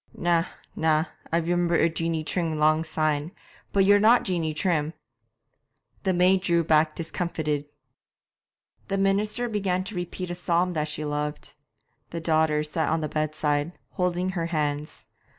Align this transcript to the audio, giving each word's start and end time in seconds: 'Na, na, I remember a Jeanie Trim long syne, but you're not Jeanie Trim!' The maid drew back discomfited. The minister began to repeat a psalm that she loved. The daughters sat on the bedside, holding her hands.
'Na, 0.15 0.45
na, 0.75 1.05
I 1.31 1.37
remember 1.37 1.75
a 1.75 1.87
Jeanie 1.87 2.23
Trim 2.23 2.57
long 2.57 2.83
syne, 2.83 3.31
but 3.71 3.85
you're 3.85 3.99
not 3.99 4.23
Jeanie 4.23 4.51
Trim!' 4.51 4.95
The 6.01 6.11
maid 6.15 6.41
drew 6.41 6.63
back 6.63 6.95
discomfited. 6.95 7.65
The 8.87 8.97
minister 8.97 9.47
began 9.47 9.83
to 9.83 9.95
repeat 9.95 10.31
a 10.31 10.35
psalm 10.35 10.71
that 10.71 10.87
she 10.87 11.05
loved. 11.05 11.53
The 12.09 12.19
daughters 12.19 12.71
sat 12.71 12.89
on 12.89 13.01
the 13.01 13.09
bedside, 13.09 13.77
holding 13.91 14.29
her 14.29 14.47
hands. 14.47 15.05